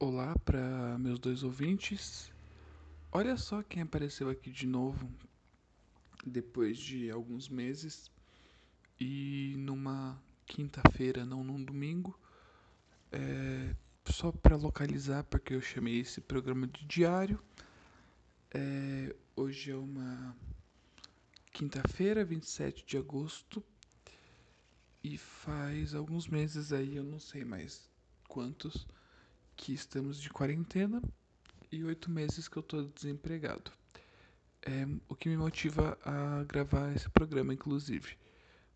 [0.00, 2.30] Olá para meus dois ouvintes.
[3.10, 5.10] Olha só quem apareceu aqui de novo
[6.24, 8.08] depois de alguns meses
[9.00, 10.16] e numa
[10.46, 12.16] quinta-feira, não num domingo.
[13.10, 13.74] É,
[14.04, 17.42] só para localizar, porque eu chamei esse programa de diário.
[18.54, 20.36] É, hoje é uma
[21.52, 23.60] quinta-feira, 27 de agosto,
[25.02, 27.90] e faz alguns meses aí, eu não sei mais
[28.28, 28.86] quantos
[29.58, 31.02] que estamos de quarentena
[31.70, 33.70] e oito meses que eu estou desempregado.
[34.62, 38.16] É o que me motiva a gravar esse programa, inclusive.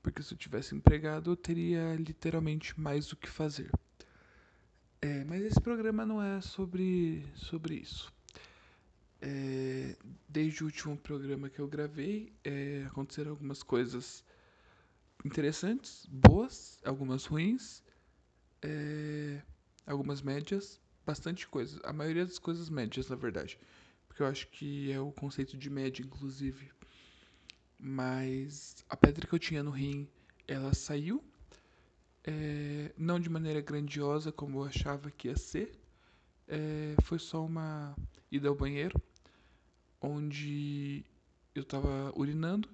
[0.00, 3.70] Porque se eu tivesse empregado, eu teria literalmente mais o que fazer.
[5.02, 8.12] É, mas esse programa não é sobre, sobre isso.
[9.20, 9.96] É,
[10.28, 14.24] desde o último programa que eu gravei, é, aconteceram algumas coisas
[15.24, 17.82] interessantes, boas, algumas ruins.
[18.62, 19.42] É,
[19.92, 21.80] algumas médias, bastante coisa.
[21.84, 23.58] A maioria das coisas médias, na verdade.
[24.06, 26.70] Porque eu acho que é o conceito de média, inclusive.
[27.78, 30.08] Mas a pedra que eu tinha no rim,
[30.46, 31.24] ela saiu.
[32.24, 35.78] É, não de maneira grandiosa como eu achava que ia ser.
[36.46, 37.96] É, foi só uma
[38.30, 39.00] ida ao banheiro,
[40.00, 41.04] onde
[41.54, 42.68] eu estava urinando.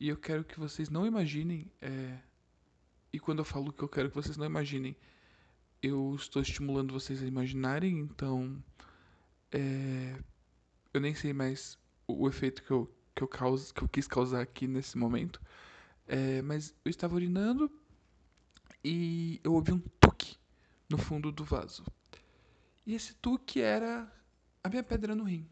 [0.00, 1.70] E eu quero que vocês não imaginem.
[1.80, 2.18] É,
[3.12, 4.96] e quando eu falo que eu quero que vocês não imaginem,
[5.82, 8.62] eu estou estimulando vocês a imaginarem, então
[9.52, 10.18] é,
[10.92, 14.40] eu nem sei mais o, efeito que eu, que, eu cause, que eu quis causar
[14.40, 15.40] aqui nesse momento,
[16.06, 17.70] é, mas eu estava urinando
[18.84, 20.36] e eu ouvi um tuque
[20.88, 21.84] no fundo do vaso.
[22.86, 24.10] E esse tuque era
[24.64, 25.46] a minha pedra no rim.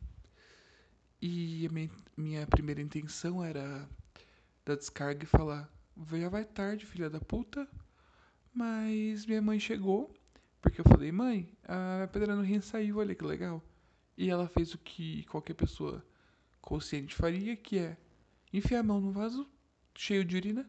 [1.21, 3.89] E a minha, minha primeira intenção era
[4.65, 5.71] dar descarga e falar:
[6.13, 7.69] já vai tarde, filha da puta.
[8.57, 10.11] Mas minha mãe chegou,
[10.63, 13.63] porque eu falei, mãe, a pedra no rim saiu, olha que legal.
[14.17, 16.03] E ela fez o que qualquer pessoa
[16.63, 17.99] consciente faria, que é
[18.51, 19.47] enfiar a mão no vaso
[19.95, 20.67] cheio de urina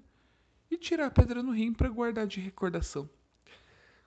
[0.69, 3.09] e tirar a pedra no rim para guardar de recordação.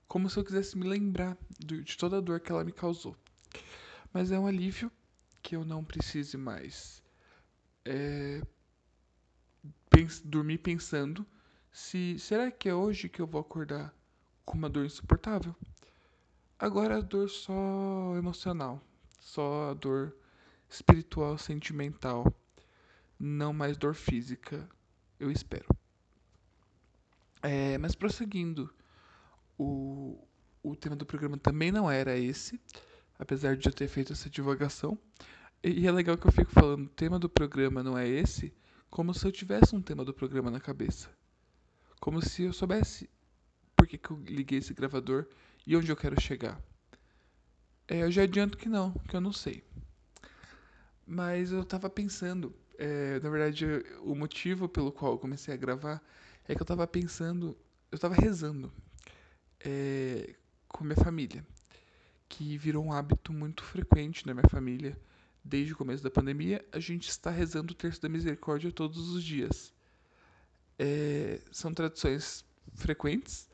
[0.06, 3.16] Como se eu quisesse me lembrar de toda a dor que ela me causou.
[4.12, 4.92] Mas é um alívio
[5.40, 7.02] que eu não precise mais
[7.86, 8.42] é,
[9.88, 11.26] pens dormir pensando
[11.72, 13.94] se será que é hoje que eu vou acordar
[14.44, 15.54] com uma dor insuportável?
[16.58, 18.82] Agora a dor só emocional,
[19.18, 20.14] só a dor
[20.68, 22.32] espiritual, sentimental,
[23.18, 24.68] não mais dor física,
[25.18, 25.66] eu espero.
[27.42, 28.72] É, mas prosseguindo,
[29.58, 30.22] o,
[30.62, 32.60] o tema do programa também não era esse,
[33.18, 34.98] apesar de eu ter feito essa divagação.
[35.62, 38.52] E, e é legal que eu fico falando, o tema do programa não é esse,
[38.90, 41.08] como se eu tivesse um tema do programa na cabeça.
[42.00, 43.10] Como se eu soubesse
[43.76, 45.26] por que, que eu liguei esse gravador
[45.66, 46.58] e onde eu quero chegar.
[47.86, 49.62] É, eu já adianto que não, que eu não sei.
[51.06, 53.66] Mas eu tava pensando, é, na verdade,
[54.02, 56.02] o motivo pelo qual eu comecei a gravar
[56.48, 57.56] é que eu tava pensando,
[57.92, 58.72] eu tava rezando
[59.62, 60.34] é,
[60.68, 61.44] com minha família,
[62.28, 64.98] que virou um hábito muito frequente na minha família.
[65.44, 69.22] Desde o começo da pandemia, a gente está rezando o Terço da Misericórdia todos os
[69.22, 69.72] dias
[70.82, 72.42] é, são tradições
[72.72, 73.50] frequentes,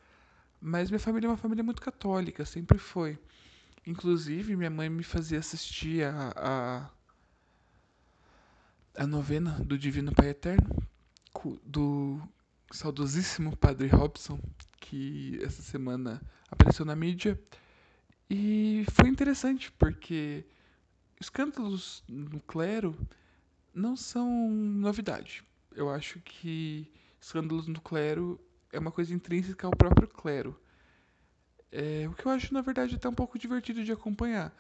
[0.61, 3.19] mas minha família é uma família muito católica, sempre foi.
[3.85, 6.91] Inclusive, minha mãe me fazia assistir a, a,
[9.03, 10.71] a novena do Divino Pai Eterno,
[11.65, 12.21] do
[12.71, 14.39] saudosíssimo Padre Robson,
[14.79, 17.41] que essa semana apareceu na mídia.
[18.31, 20.45] E foi interessante, porque
[21.21, 22.97] escândalos no clero
[23.75, 25.43] não são novidade.
[25.75, 26.89] Eu acho que
[27.27, 28.41] escândalos no clero
[28.73, 30.59] é uma coisa intrínseca ao próprio clero.
[31.73, 34.57] É, o que eu acho, na verdade, até um pouco divertido de acompanhar.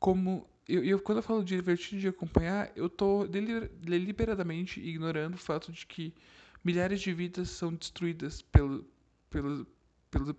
[0.00, 5.70] Como eu, eu quando eu falo divertido de acompanhar, eu estou deliberadamente ignorando o fato
[5.70, 6.12] de que
[6.64, 8.84] milhares de vidas são destruídas pelo,
[9.30, 9.64] pelo,
[10.10, 10.36] pelo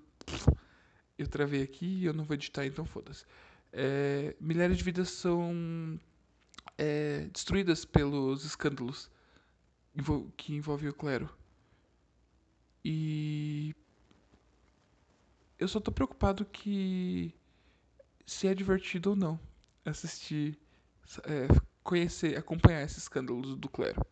[1.17, 3.25] eu travei aqui e eu não vou editar, então foda-se.
[3.71, 5.97] É, milhares de vidas são
[6.77, 9.09] é, destruídas pelos escândalos
[10.35, 11.29] que envolvem o clero.
[12.87, 13.75] E
[15.57, 17.33] eu só tô preocupado que
[18.27, 19.39] se é divertido ou não
[19.83, 20.55] assistir,
[21.23, 21.47] é,
[21.83, 24.05] conhecer, acompanhar esses escândalos do clero.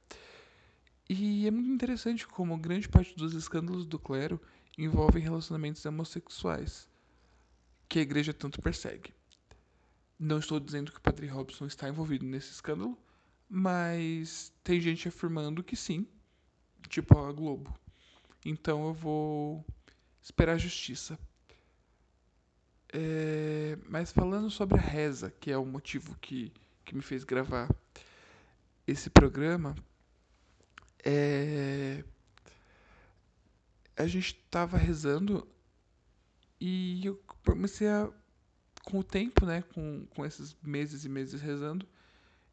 [1.07, 4.41] E é muito interessante como grande parte dos escândalos do clero
[4.75, 6.89] envolvem relacionamentos homossexuais,
[7.87, 9.13] que a igreja tanto persegue.
[10.17, 12.97] Não estou dizendo que o Padre Robson está envolvido nesse escândalo,
[13.47, 16.07] mas tem gente afirmando que sim,
[16.89, 17.82] tipo a Globo.
[18.45, 19.65] Então eu vou
[20.21, 21.17] esperar a justiça.
[22.91, 23.77] É...
[23.89, 26.53] mas falando sobre a reza, que é o motivo que,
[26.85, 27.67] que me fez gravar
[28.85, 29.75] esse programa,
[31.03, 32.03] é,
[33.95, 35.47] a gente estava rezando
[36.59, 38.09] e eu comecei a,
[38.83, 41.87] com o tempo, né, com, com esses meses e meses rezando,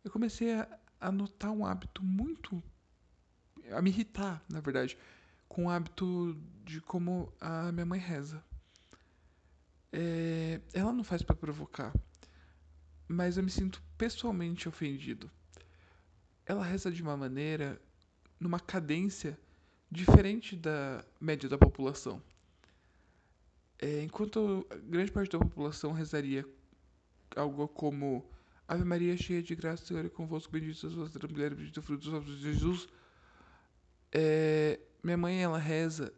[0.04, 0.68] eu comecei a,
[1.00, 2.62] a notar um hábito muito.
[3.70, 4.98] a me irritar, na verdade,
[5.50, 8.42] com o hábito de como a minha mãe reza.
[9.92, 11.92] É, ela não faz para provocar,
[13.08, 15.28] mas eu me sinto pessoalmente ofendido.
[16.46, 17.82] Ela reza de uma maneira,
[18.38, 19.36] numa cadência
[19.90, 22.22] diferente da média da população.
[23.76, 26.46] É, enquanto grande parte da população rezaria
[27.34, 28.24] algo como
[28.68, 32.14] Ave Maria, cheia de graça, Senhor é convosco, bendita sois vós entre bendito fruto dos
[32.14, 32.86] ovos de Jesus.
[34.12, 36.12] É, minha mãe, ela reza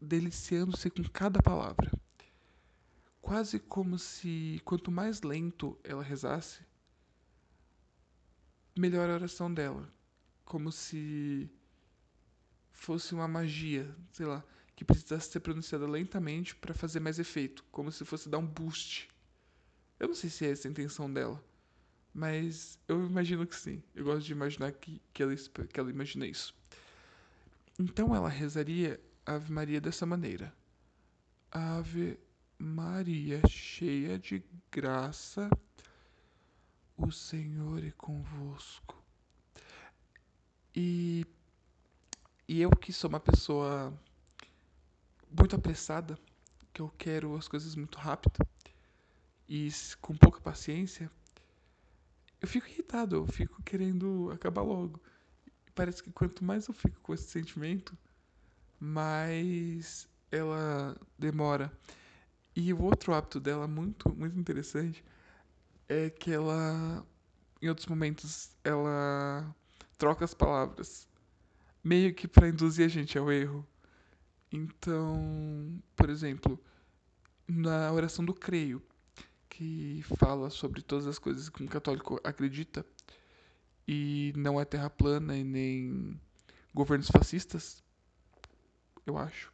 [0.00, 1.90] deliciando-se com cada palavra.
[3.20, 6.60] Quase como se, quanto mais lento ela rezasse,
[8.76, 9.88] melhor a oração dela.
[10.44, 11.50] Como se
[12.72, 14.44] fosse uma magia, sei lá,
[14.76, 19.08] que precisasse ser pronunciada lentamente para fazer mais efeito, como se fosse dar um boost.
[19.98, 21.42] Eu não sei se é essa a intenção dela,
[22.12, 23.82] mas eu imagino que sim.
[23.94, 26.54] Eu gosto de imaginar que, que, ela, que ela imagina isso.
[27.78, 30.54] Então ela rezaria Ave Maria dessa maneira:
[31.50, 32.18] Ave
[32.58, 35.50] Maria, cheia de graça,
[36.96, 39.02] o Senhor é convosco.
[40.74, 41.26] E,
[42.48, 43.92] e eu que sou uma pessoa
[45.30, 46.18] muito apressada,
[46.72, 48.38] que eu quero as coisas muito rápido
[49.48, 49.68] e
[50.00, 51.10] com pouca paciência,
[52.40, 55.00] eu fico irritado, eu fico querendo acabar logo.
[55.74, 57.96] Parece que quanto mais eu fico com esse sentimento,
[58.78, 61.72] mais ela demora.
[62.54, 65.04] E o outro hábito dela, muito, muito interessante,
[65.88, 67.04] é que ela,
[67.60, 69.54] em outros momentos, ela
[69.98, 71.08] troca as palavras,
[71.82, 73.66] meio que para induzir a gente ao erro.
[74.52, 76.62] Então, por exemplo,
[77.48, 78.80] na oração do creio,
[79.48, 82.84] que fala sobre todas as coisas que um católico acredita,
[83.86, 86.20] e não é terra plana e nem
[86.72, 87.82] governos fascistas,
[89.06, 89.52] eu acho.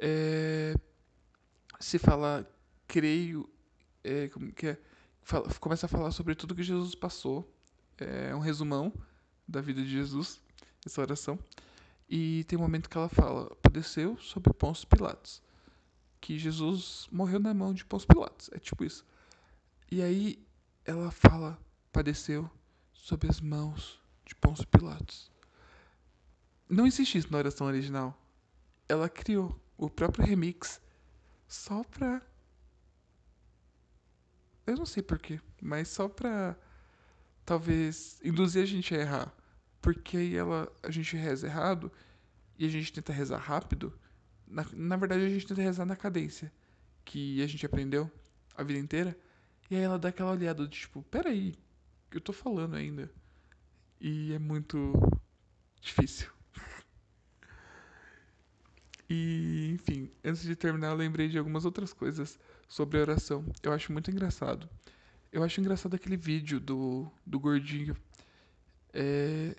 [0.00, 0.74] É,
[1.78, 2.48] se fala
[2.86, 3.48] creio,
[4.04, 4.78] é, como que é?
[5.22, 7.50] Fala, começa a falar sobre tudo que Jesus passou.
[7.98, 8.92] É um resumão
[9.46, 10.40] da vida de Jesus,
[10.84, 11.38] essa oração.
[12.08, 15.42] E tem um momento que ela fala: padeceu sob Pôncio Pilatos.
[16.20, 18.50] Que Jesus morreu na mão de Pôncio Pilatos.
[18.52, 19.04] É tipo isso.
[19.90, 20.44] E aí
[20.84, 21.58] ela fala:
[21.92, 22.50] padeceu
[23.02, 25.30] sob as mãos de Pôncio Pilatos.
[26.68, 28.16] Não existe isso na oração original.
[28.88, 30.80] Ela criou o próprio remix
[31.48, 32.22] só pra.
[34.66, 36.56] Eu não sei porquê, mas só pra
[37.44, 39.34] talvez induzir a gente a errar.
[39.80, 41.90] Porque aí ela, a gente reza errado
[42.58, 43.98] e a gente tenta rezar rápido.
[44.46, 46.52] Na, na verdade, a gente tenta rezar na cadência
[47.04, 48.10] que a gente aprendeu
[48.54, 49.18] a vida inteira.
[49.70, 51.56] E aí ela dá aquela olhada de tipo, peraí,
[52.16, 53.10] eu tô falando ainda.
[54.00, 54.92] E é muito
[55.80, 56.28] difícil.
[59.08, 63.44] e, enfim, antes de terminar, eu lembrei de algumas outras coisas sobre a oração.
[63.62, 64.68] Eu acho muito engraçado.
[65.32, 67.96] Eu acho engraçado aquele vídeo do, do gordinho.
[68.92, 69.54] É,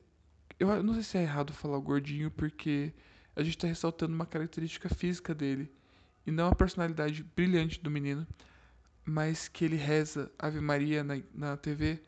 [0.59, 2.93] eu não sei se é errado falar o gordinho, porque
[3.35, 5.71] a gente está ressaltando uma característica física dele
[6.25, 8.27] e não a personalidade brilhante do menino,
[9.05, 12.01] mas que ele reza Ave Maria na, na TV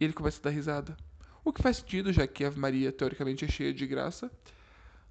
[0.00, 0.96] e ele começa a dar risada.
[1.44, 4.30] O que faz sentido, já que Ave Maria teoricamente é cheia de graça,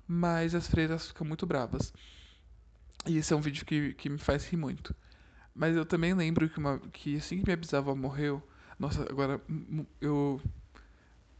[0.08, 1.94] mas as freiras ficam muito bravas.
[3.06, 4.96] E esse é um vídeo que, que me faz rir muito.
[5.56, 8.42] Mas eu também lembro que, uma, que assim que minha bisavó morreu,
[8.78, 9.42] nossa, agora
[10.02, 10.42] eu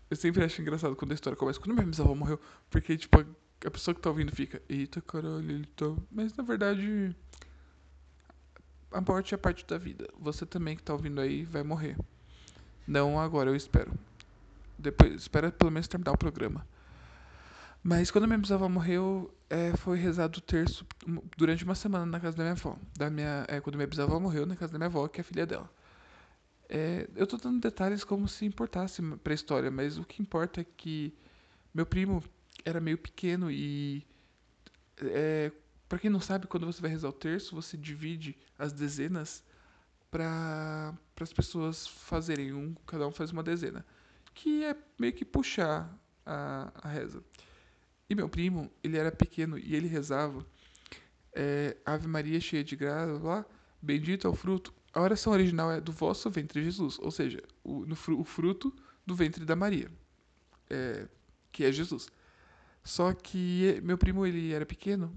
[0.10, 1.60] eu sempre acho engraçado quando a história começa.
[1.60, 2.40] Quando minha bisavó morreu,
[2.70, 3.20] porque, tipo,
[3.66, 5.86] a pessoa que tá ouvindo fica, eita caralho, ele tá.
[6.12, 7.16] Mas na verdade.
[8.92, 10.08] A morte é parte da vida.
[10.20, 11.96] Você também que tá ouvindo aí vai morrer.
[12.90, 13.94] Não agora, eu espero.
[14.76, 16.66] Depois, espera pelo menos terminar o programa.
[17.84, 20.84] Mas quando minha bisavó morreu, é, foi rezado o terço
[21.38, 22.76] durante uma semana na casa da minha avó.
[22.98, 25.24] Da minha, é, quando minha bisavó morreu, na casa da minha avó, que é a
[25.24, 25.70] filha dela.
[26.68, 30.64] É, eu tô dando detalhes como se importasse pra história, mas o que importa é
[30.64, 31.14] que
[31.72, 32.24] meu primo
[32.66, 34.04] era meio pequeno e.
[34.98, 35.52] É,
[35.88, 39.44] para quem não sabe, quando você vai rezar o terço, você divide as dezenas
[40.10, 43.86] para as pessoas fazerem um, cada um faz uma dezena,
[44.34, 45.94] que é meio que puxar
[46.26, 47.24] a, a reza.
[48.10, 50.46] E meu primo, ele era pequeno e ele rezava
[51.34, 53.46] é, Ave Maria cheia de graça, lá,
[53.82, 57.86] bendito é o fruto a oração original é do vosso ventre Jesus, ou seja, o,
[57.86, 58.74] no, o fruto
[59.06, 59.92] do ventre da Maria,
[60.70, 61.08] é,
[61.52, 62.10] que é Jesus.
[62.84, 65.14] Só que meu primo ele era pequeno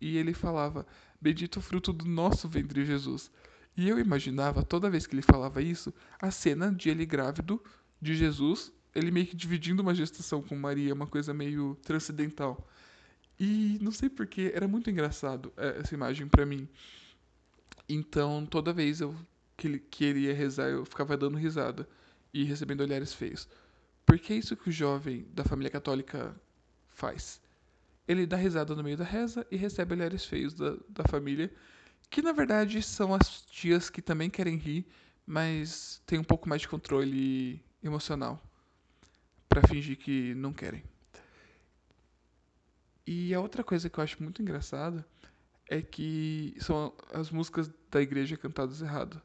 [0.00, 0.86] e ele falava:
[1.20, 3.30] Bendito o fruto do nosso ventre Jesus.
[3.80, 7.58] E eu imaginava toda vez que ele falava isso, a cena de ele grávido
[7.98, 12.68] de Jesus, ele meio que dividindo uma gestação com Maria, uma coisa meio transcendental.
[13.38, 16.68] E não sei porquê, era muito engraçado é, essa imagem para mim.
[17.88, 19.16] Então, toda vez eu,
[19.56, 21.88] que, ele, que ele ia rezar, eu ficava dando risada
[22.34, 23.48] e recebendo olhares feios.
[24.04, 26.38] Porque é isso que o jovem da família católica
[26.90, 27.40] faz.
[28.06, 31.50] Ele dá risada no meio da reza e recebe olhares feios da, da família,
[32.10, 34.84] que na verdade são as tias que também querem rir,
[35.24, 38.42] mas tem um pouco mais de controle emocional
[39.48, 40.82] para fingir que não querem.
[43.06, 45.06] E a outra coisa que eu acho muito engraçada
[45.68, 49.22] é que são as músicas da igreja cantadas errado.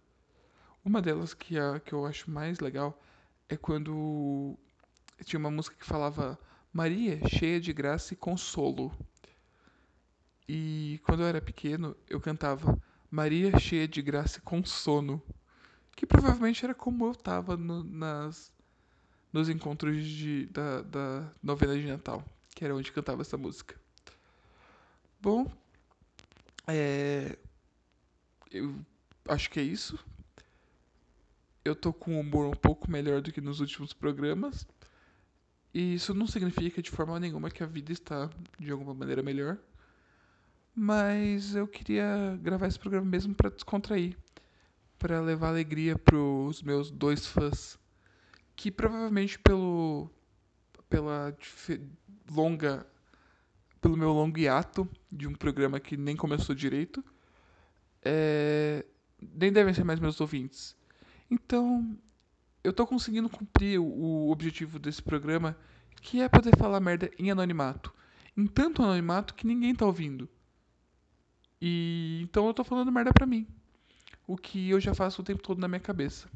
[0.84, 3.02] Uma delas que, é, que eu acho mais legal
[3.50, 4.58] é quando
[5.24, 6.38] tinha uma música que falava
[6.72, 8.92] Maria, cheia de graça e consolo.
[10.48, 15.22] E quando eu era pequeno, eu cantava Maria, cheia de graça e com sono.
[15.96, 18.52] Que provavelmente era como eu estava no, nas,
[19.32, 22.24] nos encontros de, da, da novena de Natal,
[22.54, 23.76] que era onde cantava essa música.
[25.22, 25.50] Bom,
[26.68, 27.38] é,
[28.52, 28.76] eu
[29.28, 29.98] acho que é isso.
[31.64, 34.68] Eu tô com um humor um pouco melhor do que nos últimos programas.
[35.74, 39.58] E isso não significa de forma nenhuma que a vida está de alguma maneira melhor.
[40.76, 44.18] Mas eu queria gravar esse programa mesmo para descontrair,
[45.00, 47.80] para levar alegria pros meus dois fãs,
[48.58, 50.10] que provavelmente pelo
[50.90, 51.36] pela
[52.30, 52.86] longa
[53.80, 57.04] pelo meu longo hiato de um programa que nem começou direito,
[58.04, 58.84] é,
[59.22, 60.76] nem devem ser mais meus ouvintes.
[61.30, 61.98] Então,
[62.64, 65.56] eu tô conseguindo cumprir o objetivo desse programa,
[66.02, 67.94] que é poder falar merda em anonimato.
[68.36, 70.28] Em tanto anonimato que ninguém tá ouvindo.
[71.68, 73.48] E então eu tô falando merda pra mim.
[74.28, 76.30] O que eu já faço o tempo todo na minha cabeça.